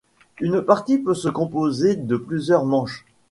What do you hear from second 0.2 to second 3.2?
Une partie peut se composer de plusieurs manches.